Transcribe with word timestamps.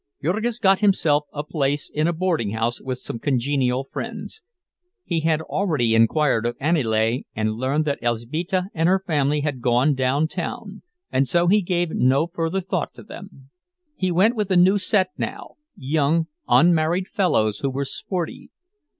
Jurgis 0.19 0.57
got 0.57 0.79
himself 0.79 1.25
a 1.31 1.43
place 1.43 1.87
in 1.93 2.07
a 2.07 2.11
boardinghouse 2.11 2.81
with 2.81 2.97
some 2.97 3.19
congenial 3.19 3.83
friends. 3.83 4.41
He 5.03 5.19
had 5.19 5.43
already 5.43 5.93
inquired 5.93 6.43
of 6.47 6.57
Aniele, 6.59 7.19
and 7.35 7.53
learned 7.53 7.85
that 7.85 8.01
Elzbieta 8.01 8.69
and 8.73 8.89
her 8.89 9.03
family 9.05 9.41
had 9.41 9.61
gone 9.61 9.93
downtown, 9.93 10.81
and 11.11 11.27
so 11.27 11.45
he 11.45 11.61
gave 11.61 11.91
no 11.91 12.25
further 12.25 12.61
thought 12.61 12.95
to 12.95 13.03
them. 13.03 13.51
He 13.95 14.11
went 14.11 14.35
with 14.35 14.49
a 14.49 14.57
new 14.57 14.79
set, 14.79 15.09
now, 15.19 15.57
young 15.77 16.25
unmarried 16.47 17.07
fellows 17.07 17.59
who 17.59 17.69
were 17.69 17.85
"sporty." 17.85 18.49